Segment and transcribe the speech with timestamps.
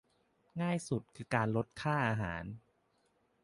[0.61, 2.43] ง่ายสุดคือลดค่าอาหาร